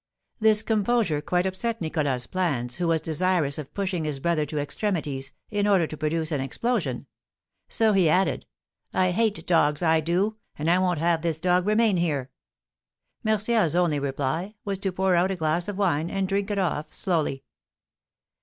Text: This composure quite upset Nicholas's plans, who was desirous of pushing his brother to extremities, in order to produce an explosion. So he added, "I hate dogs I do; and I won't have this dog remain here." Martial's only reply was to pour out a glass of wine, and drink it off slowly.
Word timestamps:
This 0.39 0.63
composure 0.63 1.21
quite 1.21 1.45
upset 1.45 1.79
Nicholas's 1.79 2.25
plans, 2.25 2.77
who 2.77 2.87
was 2.87 3.01
desirous 3.01 3.59
of 3.59 3.71
pushing 3.71 4.03
his 4.03 4.19
brother 4.19 4.47
to 4.47 4.57
extremities, 4.57 5.31
in 5.51 5.67
order 5.67 5.85
to 5.85 5.95
produce 5.95 6.31
an 6.31 6.41
explosion. 6.41 7.05
So 7.69 7.93
he 7.93 8.09
added, 8.09 8.47
"I 8.95 9.11
hate 9.11 9.45
dogs 9.45 9.83
I 9.83 9.99
do; 9.99 10.37
and 10.57 10.71
I 10.71 10.79
won't 10.79 10.97
have 10.97 11.21
this 11.21 11.37
dog 11.37 11.67
remain 11.67 11.97
here." 11.97 12.31
Martial's 13.23 13.75
only 13.75 13.99
reply 13.99 14.55
was 14.65 14.79
to 14.79 14.91
pour 14.91 15.13
out 15.15 15.29
a 15.29 15.35
glass 15.35 15.67
of 15.67 15.77
wine, 15.77 16.09
and 16.09 16.27
drink 16.27 16.49
it 16.49 16.57
off 16.57 16.91
slowly. 16.91 17.43